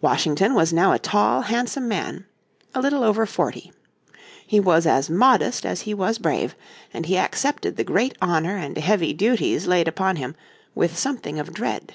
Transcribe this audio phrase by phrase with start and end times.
[0.00, 2.24] Washington was now a tall, handsome man,
[2.74, 3.74] little over forty.
[4.46, 6.56] He was as modest as he was brave,
[6.94, 10.34] and he accepted the great honour and heavy duties laid upon him
[10.74, 11.94] with something of dread.